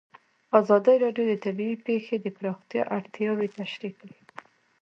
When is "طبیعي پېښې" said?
1.45-2.15